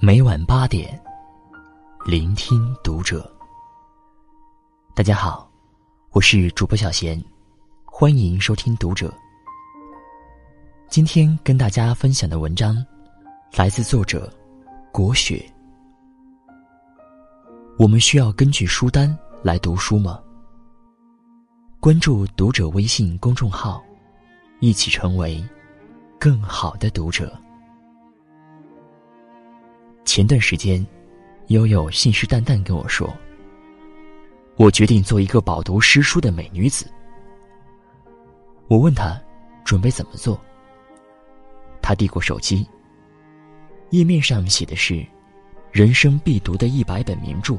[0.00, 1.00] 每晚八点，
[2.04, 3.30] 聆听读者。
[4.92, 5.48] 大家好，
[6.10, 7.22] 我是主播小贤，
[7.84, 9.14] 欢迎收听读者。
[10.88, 12.84] 今天跟大家分享的文章
[13.54, 14.28] 来自作者
[14.90, 15.48] 国雪。
[17.78, 20.20] 我们需要根据书单来读书吗？
[21.78, 23.80] 关注读者微信公众号，
[24.62, 25.44] 一起成为
[26.20, 27.36] 更好的读者。
[30.04, 30.86] 前段时间，
[31.48, 33.12] 悠悠信誓旦旦跟我说
[34.54, 36.88] ：“我决定做一个饱读诗书的美女子。”
[38.70, 39.20] 我问他
[39.64, 40.40] 准备怎么做。
[41.82, 42.64] 他递过手机，
[43.90, 45.04] 页面上写的是
[45.72, 47.58] “人生必读的一百本名著”。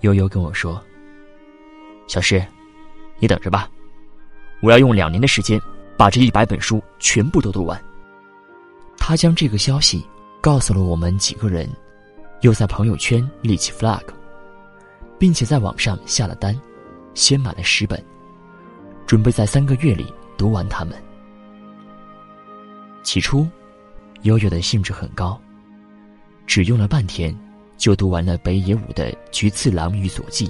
[0.00, 0.84] 悠悠跟我说
[2.06, 2.44] ：“小诗，
[3.18, 3.70] 你等着吧，
[4.62, 5.60] 我要用两年的时间
[5.98, 7.78] 把这一百本书全部都读完。”
[8.96, 10.02] 他将这个消息。
[10.42, 11.70] 告诉了我们几个人，
[12.40, 14.02] 又在朋友圈立起 flag，
[15.16, 16.60] 并且在网上下了单，
[17.14, 18.04] 先买了十本，
[19.06, 21.00] 准备在三个月里读完它们。
[23.04, 23.46] 起初，
[24.22, 25.40] 悠悠的兴致很高，
[26.44, 27.32] 只用了半天，
[27.76, 30.48] 就读完了北野武的《菊次郎与佐纪》，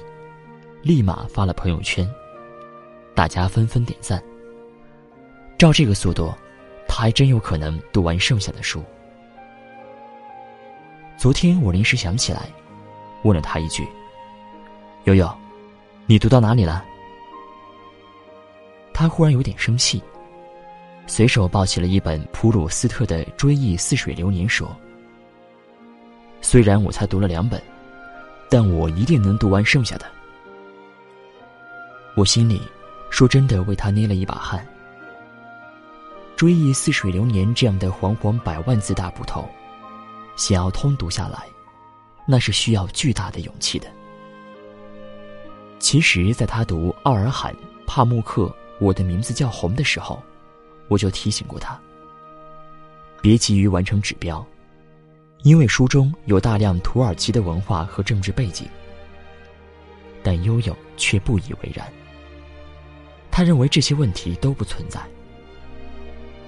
[0.80, 2.10] 立马发了朋友圈，
[3.14, 4.22] 大家纷纷点赞。
[5.58, 6.32] 照这个速度，
[6.88, 8.82] 他还真有可能读完剩下的书。
[11.16, 12.48] 昨天我临时想起来，
[13.22, 13.86] 问了他一句
[15.04, 15.30] ：“悠悠，
[16.06, 16.84] 你读到哪里了？”
[18.92, 20.02] 他忽然有点生气，
[21.06, 24.74] 随手抱起了一本普鲁斯特的《追忆似水流年》，说
[26.42, 27.62] ：“虽然我才读了两本，
[28.50, 30.06] 但我一定能读完剩下的。”
[32.16, 32.60] 我心里
[33.12, 34.66] 说真的为他捏了一把汗。
[36.34, 39.46] 《追忆似水流年》这样的煌煌百万字大部头。
[40.34, 41.44] 想要通读下来，
[42.26, 43.86] 那是需要巨大的勇气的。
[45.78, 47.52] 其实，在他读奥尔罕·
[47.86, 48.44] 帕慕克
[48.80, 50.20] 《我的名字叫红》的时候，
[50.88, 51.78] 我就提醒过他：
[53.20, 54.44] 别急于完成指标，
[55.42, 58.66] 因为书中有大量土耳其的文化和政治背景。
[60.22, 61.86] 但悠悠却不以为然，
[63.32, 65.00] 他认为这些问题都不存在，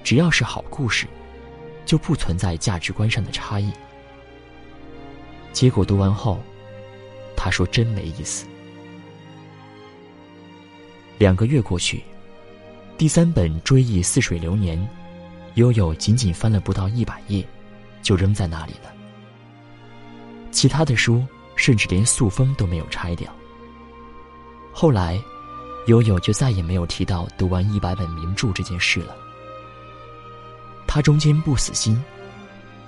[0.05, 1.05] 只要是好故事。
[1.85, 3.71] 就不存在价值观上的差异。
[5.53, 6.39] 结果读完后，
[7.35, 8.47] 他说：“真没意思。”
[11.19, 12.01] 两个月过去，
[12.97, 14.75] 第三本《追忆似水流年》，
[15.53, 17.47] 悠悠仅仅翻了不到一百页，
[18.01, 18.91] 就扔在那里了。
[20.49, 21.23] 其他的书
[21.55, 23.31] 甚至连塑封都没有拆掉。
[24.73, 25.21] 后来，
[25.85, 29.15] 悠悠就再也没有提到读完一百本名著这件事了。
[30.87, 32.01] 他中间不死心，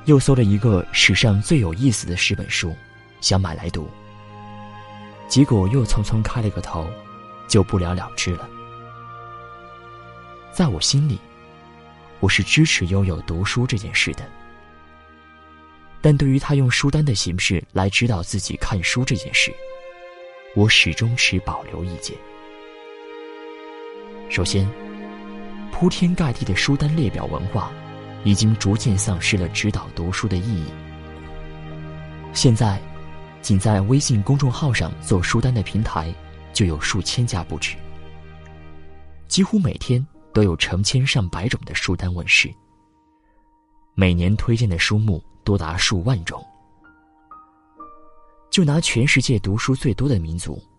[0.06, 2.76] 又搜了一个史上最有意思的十本书，
[3.22, 3.90] 想买来读。
[5.28, 6.88] 结果又匆匆开了个头，
[7.48, 8.50] 就不了了之了。
[10.52, 11.20] 在我心里，
[12.20, 14.26] 我是支持悠悠读书这件事的。
[16.02, 19.54] 但对于他用书单的形式来指导自己看书这件事，
[20.56, 22.18] 我始终持保留意见。
[24.30, 24.68] 首先，
[25.72, 27.72] 铺天盖地的书单列表文化。
[28.24, 30.66] 已经逐渐丧失了指导读书的意义。
[32.34, 32.82] 现在，
[33.42, 36.14] 仅在微信公众号上做书单的平台
[36.52, 37.78] 就有数千家不止，
[39.30, 42.54] 几乎每天都有成千上百种的书单问世，
[43.94, 46.44] 每年推荐的书目多达数万种。
[48.50, 50.62] 就拿全世界读书最多的民族——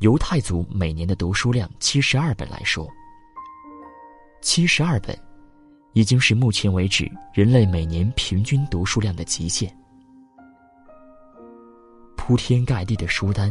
[0.00, 2.86] 犹太族每年的读书量七十二本来说，
[4.42, 5.16] 七十二本。
[5.94, 9.74] 已经是目前为止人类每年平均读书量的极限。
[12.18, 13.50] 铺天盖地的书单，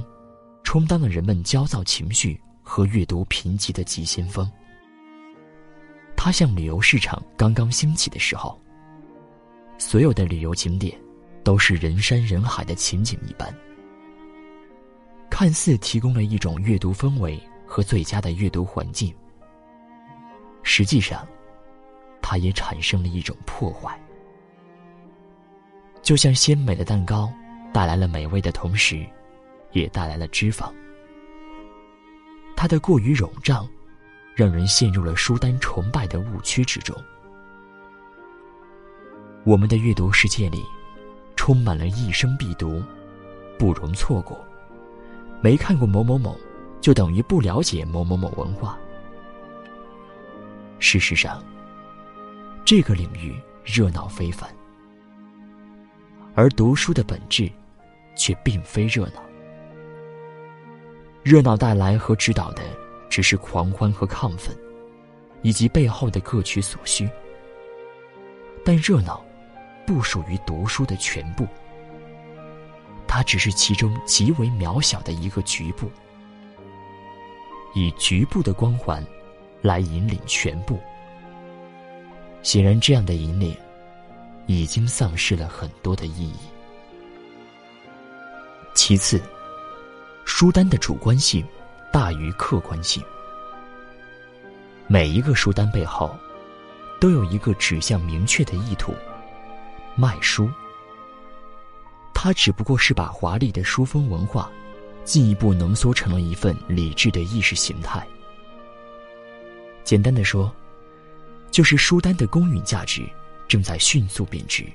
[0.64, 4.48] 充当了人们焦躁情绪和阅读贫瘠的急先锋。
[6.16, 8.62] 它像旅游市场刚刚兴起的时候，
[9.80, 10.96] 所有的旅游景点
[11.44, 13.52] 都是人山人海的情景一般，
[15.38, 17.38] 看似提供了一种阅读氛围
[17.68, 19.14] 和最佳的阅读环境，
[20.64, 21.28] 实际上。
[22.22, 24.00] 它也产生了一种破坏，
[26.02, 27.30] 就像鲜美的蛋糕
[27.74, 29.06] 带来了美味的同时，
[29.74, 30.72] 也带来了脂肪。
[32.56, 33.68] 它的过于冗胀，
[34.36, 36.96] 让人陷入了书单崇拜的误区之中。
[39.44, 40.64] 我们的阅读世界里，
[41.36, 42.82] 充满了一生必读、
[43.60, 44.44] 不容错过、
[45.46, 46.36] 没看过某某某，
[46.82, 48.76] 就等于不了解某某某文化。
[50.80, 51.40] 事实上，
[52.66, 54.50] 这个领域热闹非凡，
[56.34, 57.48] 而读书的本质
[58.16, 59.22] 却并非热闹。
[61.22, 62.64] 热闹带来和指导的
[63.08, 64.58] 只是狂欢和亢奋，
[65.44, 67.08] 以及背后的各取所需。
[68.66, 69.24] 但热闹
[69.86, 71.48] 不属于读书的全部，
[73.16, 75.90] 它只是其中极为渺小的一个局部，
[77.74, 79.02] 以局部的光环
[79.62, 80.78] 来引领全部。
[82.44, 83.56] 显然，这样的引领
[84.48, 86.36] 已经丧失了很多的意义。
[88.74, 89.22] 其次，
[90.26, 91.42] 书单的主观性
[91.94, 93.02] 大于客观性，
[94.88, 96.14] 每一个书单背后。
[97.00, 98.94] 都有一个指向明确的意图，
[99.96, 100.50] 卖书。
[102.26, 104.50] 它只不过是把华丽的书风文化，
[105.04, 108.04] 进一步浓缩成了一份理智的意识形态。
[109.84, 110.52] 简单的说，
[111.52, 113.08] 就是书单的公允价值
[113.48, 114.66] 正在迅速贬值。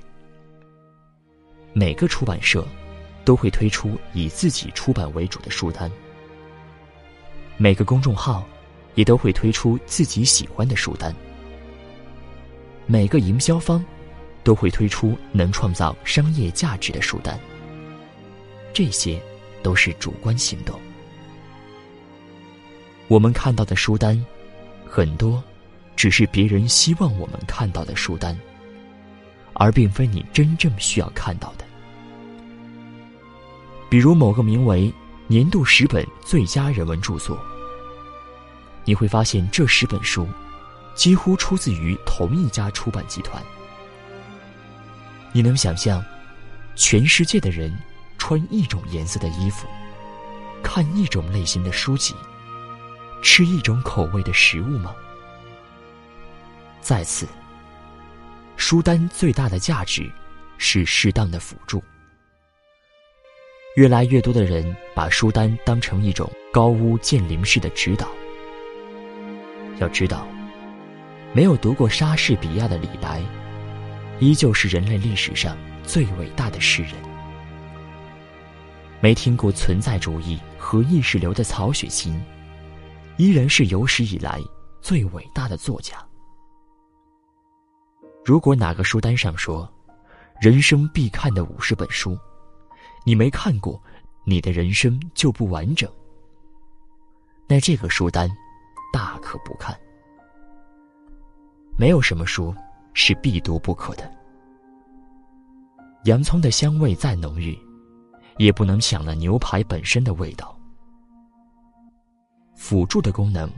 [1.73, 2.65] 每个出版社
[3.25, 5.91] 都会推出以自己出版为主的书单，
[7.57, 8.45] 每个公众号
[8.95, 11.13] 也都会推出自己喜欢的书单。
[12.87, 13.83] 每个营销方
[14.43, 17.39] 都会推出能创造商业价值的书单，
[18.73, 19.21] 这些
[19.61, 20.79] 都是主观行动。
[23.07, 24.23] 我们看到的书单，
[24.87, 25.43] 很多
[25.95, 28.37] 只是别人希望我们看到的书单，
[29.53, 31.65] 而并非你真正需要看到的。
[33.89, 34.93] 比如某个名为
[35.27, 37.37] “年度十本最佳人文著作”，
[38.85, 40.27] 你会发现这十本书。
[40.93, 43.41] 几乎出自于同一家出版集团。
[45.33, 46.03] 你能想象，
[46.75, 47.71] 全世界的人
[48.17, 49.67] 穿一种颜色的衣服，
[50.61, 52.13] 看一种类型的书籍，
[53.23, 54.93] 吃一种口味的食物吗？
[56.81, 57.27] 再次，
[58.57, 60.11] 书单最大的价值
[60.57, 61.83] 是适当的辅助。
[63.77, 68.07] 越来越多的人把书单当成一种高屋建瓴式的指导。
[69.79, 70.27] 要知道。
[71.33, 73.23] 没有读过莎士比亚的李白，
[74.21, 76.93] 依旧是人类历史上最伟大的诗人；
[79.01, 82.21] 没听过存在主义和意识流的曹雪芹，
[83.17, 84.39] 依然是有史以来
[84.79, 85.97] 最伟大的作家。
[88.23, 89.67] 如果哪个书单上说
[90.39, 92.15] “人生必看的五十本书”，
[93.03, 93.81] 你没看过，
[94.23, 95.91] 你的人生就不完整，
[97.47, 98.29] 那这个书单
[98.93, 99.75] 大可不看。
[101.75, 102.53] 没有什么书
[102.93, 104.11] 是必读不可的。
[106.05, 107.57] 洋葱的香味再浓郁，
[108.37, 110.57] 也不能抢了牛排本身的味道。
[112.55, 113.49] 辅助的功能，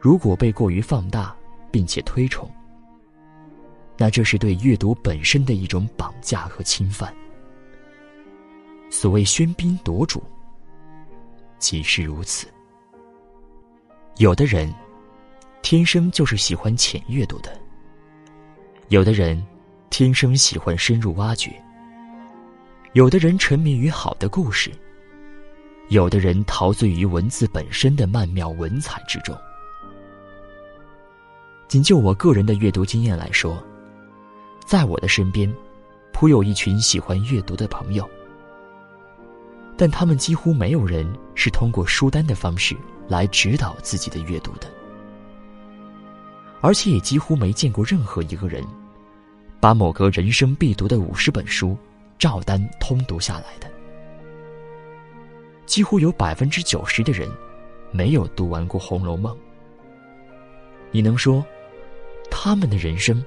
[0.00, 1.34] 如果被过于放大
[1.70, 2.50] 并且推崇，
[3.96, 7.14] 那这是对阅读本身的一种绑架和侵犯。
[8.90, 10.22] 所谓喧宾夺主，
[11.58, 12.46] 即是如此。
[14.16, 14.72] 有的人。
[15.60, 17.50] 天生就是喜欢浅阅读的。
[18.88, 19.42] 有的人
[19.90, 21.52] 天生喜欢深入挖掘，
[22.94, 24.70] 有的人沉迷于好的故事，
[25.90, 29.36] 有的人陶醉于文字本身的曼妙文采之中。
[31.68, 33.62] 仅就我个人的阅读经验来说，
[34.64, 35.54] 在我的身边，
[36.10, 38.08] 颇有一群喜欢阅读的朋友，
[39.76, 42.74] 但他们几乎没有人是通过书单的方式
[43.06, 44.77] 来指导自己的阅读的。
[46.60, 48.64] 而且也几乎没见过任何一个人，
[49.60, 51.76] 把某个人生必读的五十本书
[52.18, 53.70] 照单通读下来的。
[55.66, 57.30] 几乎有百分之九十的人，
[57.92, 59.34] 没有读完过《红楼梦》。
[60.90, 61.44] 你能说，
[62.30, 63.22] 他们的人生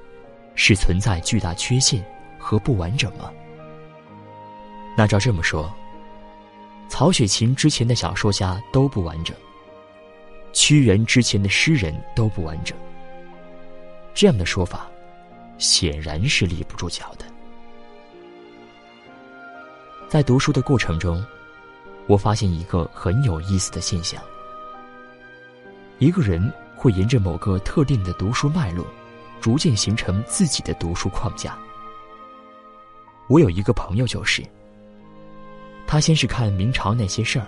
[0.56, 2.04] 是存在巨大缺陷
[2.38, 3.32] 和不完整吗？
[4.98, 5.72] 那照这么说，
[6.90, 9.34] 曹雪芹之前的小说家都不完整，
[10.52, 12.76] 屈原之前的诗人都不完整。
[14.14, 14.90] 这样的说法，
[15.58, 17.26] 显然是立不住脚的。
[20.08, 21.26] 在读书的过程中，
[22.08, 24.22] 我发现一个很有意思的现象：
[26.00, 28.86] 一个人会沿着某个特定的读书脉络，
[29.40, 31.58] 逐渐形成自己的读书框架。
[33.28, 34.44] 我有一个朋友就是，
[35.88, 37.48] 他先是看明朝那些事儿，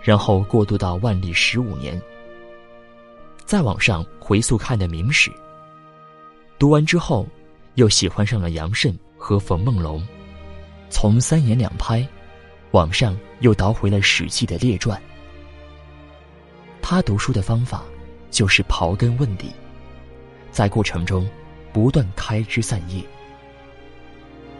[0.00, 2.00] 然后过渡到万历十五年，
[3.44, 5.32] 再往上回溯看的明史。
[6.64, 7.28] 读完之后，
[7.74, 10.02] 又喜欢上了杨慎和冯梦龙，
[10.88, 12.08] 从三言两拍，
[12.70, 14.98] 往上又倒回了《史记》的列传。
[16.80, 17.84] 他读书的方法，
[18.30, 19.50] 就是刨根问底，
[20.50, 21.28] 在过程中
[21.70, 23.04] 不断开枝散叶，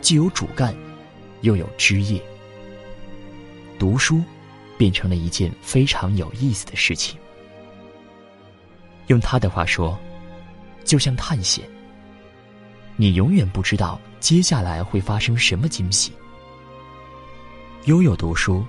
[0.02, 0.76] 既有主干，
[1.40, 2.23] 又有枝叶。
[3.78, 4.20] 读书
[4.76, 7.18] 变成了一件非常有意思的事情。
[9.06, 9.99] 用他的话说，
[10.84, 11.64] 就像探险。
[12.96, 16.12] 你永远不知道接下来会发生什么惊喜。
[17.84, 18.64] 悠悠读书，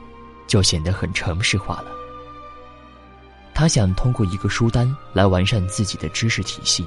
[0.48, 1.92] 就显得很城市化了。
[3.54, 6.86] 他想通过一个书单来完善自己的知识体系。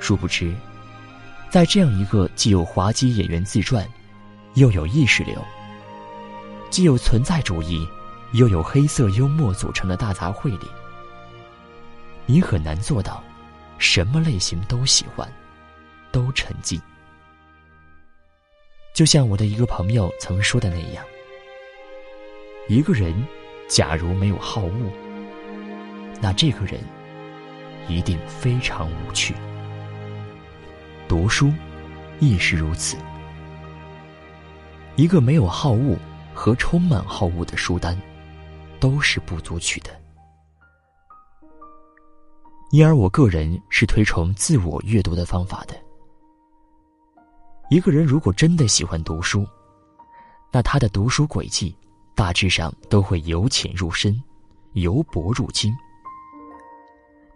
[0.00, 0.52] 殊不知，
[1.50, 3.88] 在这样一个既有滑稽演员自传，
[4.54, 5.40] 又有意识流，
[6.70, 7.86] 既有存在主义，
[8.32, 10.66] 又有黑色幽默组成的大杂烩里，
[12.26, 13.22] 你很难做到
[13.78, 15.30] 什么类型都喜欢。
[16.14, 16.80] 都沉浸，
[18.94, 21.04] 就像我的一个朋友曾说的那样：
[22.68, 23.12] 一个人
[23.66, 24.92] 假如没有好恶，
[26.20, 26.80] 那这个人
[27.88, 29.34] 一定非常无趣。
[31.08, 31.52] 读书
[32.20, 32.96] 亦是如此。
[34.94, 35.98] 一个没有好恶
[36.32, 38.00] 和充满好恶的书单，
[38.78, 39.90] 都是不足取的。
[42.70, 45.74] 因而，我个人是推崇自我阅读的方法的。
[47.70, 49.46] 一个人如果真的喜欢读书，
[50.52, 51.74] 那他的读书轨迹
[52.14, 54.22] 大致上都会由浅入深，
[54.74, 55.74] 由薄入精。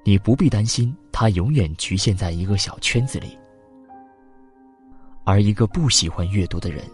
[0.04, 3.36] 你不必担心他永远局限在一个小圈子里。
[5.24, 6.84] 而一个不喜欢阅读的人，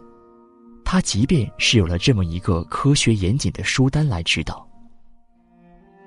[0.85, 4.67] 他即便是有了这么一个科学严谨的书单来指导，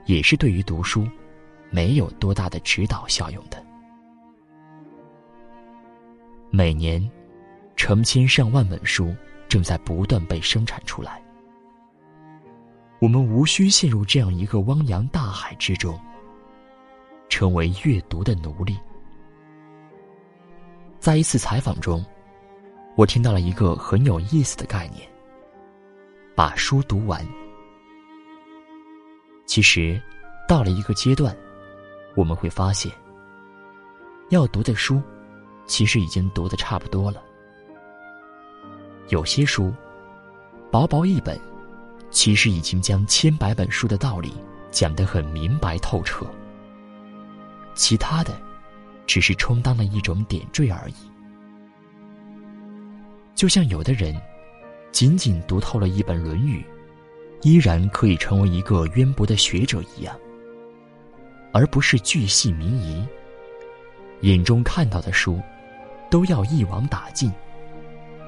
[0.06, 1.08] 也是对于读书
[1.70, 3.64] 没有多大的指导效用的。
[6.50, 7.08] 每年。
[7.78, 9.16] 成千上万本书
[9.48, 11.22] 正在不断被生产出来，
[13.00, 15.98] 我们无需陷入这样一个汪洋大海之中，
[17.30, 18.76] 成为阅读的奴隶。
[21.00, 22.04] 在一次采访中，
[22.96, 25.08] 我听到了一个很有意思的概念：
[26.36, 27.26] 把书读完。
[29.46, 30.02] 其实，
[30.48, 31.34] 到了一个阶段，
[32.16, 32.92] 我们会发现，
[34.30, 35.02] 要读的书，
[35.68, 37.24] 其实已经读的差不多了。
[39.10, 39.74] 有些书，
[40.70, 41.40] 薄薄一本，
[42.12, 44.34] 其实已经将千百本书的道理
[44.70, 46.26] 讲得很明白透彻。
[47.74, 48.38] 其他的，
[49.06, 50.96] 只是充当了一种点缀而已。
[53.34, 54.20] 就像有的人，
[54.92, 56.66] 仅仅读透了一本《论语》，
[57.48, 60.14] 依然可以成为一个渊博的学者一样，
[61.54, 63.06] 而不是巨细靡遗。
[64.22, 65.40] 眼中看到的书，
[66.10, 67.32] 都要一网打尽。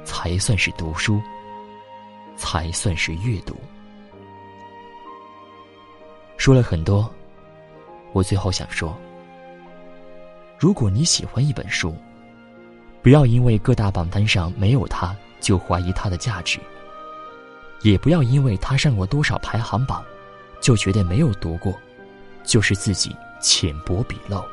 [0.04, 1.22] 才算是读书，
[2.36, 3.56] 才算是阅读。
[6.38, 7.12] 说了很多，
[8.14, 8.98] 我最后想说：
[10.58, 11.96] 如果你喜欢一本书，
[13.02, 16.60] 不要因为各大榜单上没有它就怀疑它的价值，
[17.82, 20.04] 也不要因为它上过多少排行榜，
[20.62, 21.74] 就觉得没有读过，
[22.44, 24.44] 就是自己浅薄鄙陋。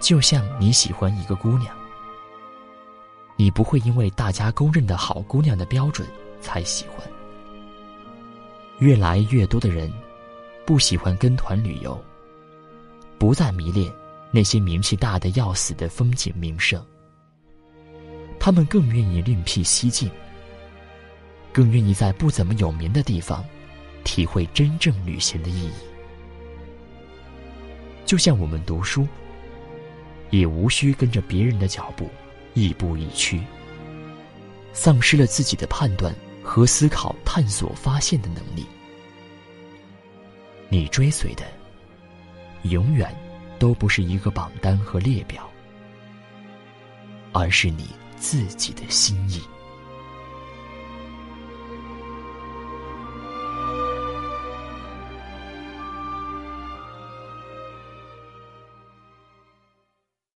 [0.00, 1.77] 就像你喜欢一个姑娘。
[3.40, 6.06] 你不会因为大家公认的好姑娘的标准
[6.40, 7.08] 才喜欢。
[8.80, 9.92] 越来越多的人
[10.66, 11.96] 不喜欢跟团旅游，
[13.16, 13.90] 不再迷恋
[14.32, 16.84] 那些名气大的要死的风景名胜。
[18.40, 20.10] 他们更愿意另辟蹊径，
[21.52, 23.44] 更愿意在不怎么有名的地方
[24.02, 25.72] 体会真正旅行的意义。
[28.04, 29.06] 就像我们读书，
[30.30, 32.10] 也无需跟着别人的脚步。
[32.58, 33.40] 亦步亦趋，
[34.72, 38.66] 丧失了自己的判断和思考、探索、发现的能力。
[40.68, 41.44] 你追随的，
[42.64, 43.14] 永远
[43.58, 45.48] 都不是一个榜单和列表，
[47.32, 47.86] 而是你
[48.16, 49.40] 自己的心意。